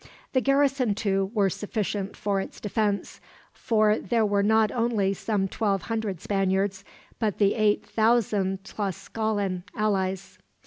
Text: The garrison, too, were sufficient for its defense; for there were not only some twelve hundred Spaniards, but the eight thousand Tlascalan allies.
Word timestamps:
The 0.33 0.41
garrison, 0.41 0.95
too, 0.95 1.29
were 1.31 1.51
sufficient 1.51 2.17
for 2.17 2.41
its 2.41 2.59
defense; 2.59 3.21
for 3.53 3.99
there 3.99 4.25
were 4.25 4.41
not 4.41 4.71
only 4.71 5.13
some 5.13 5.47
twelve 5.47 5.83
hundred 5.83 6.19
Spaniards, 6.19 6.83
but 7.19 7.37
the 7.37 7.53
eight 7.53 7.85
thousand 7.85 8.63
Tlascalan 8.63 9.61
allies. 9.75 10.39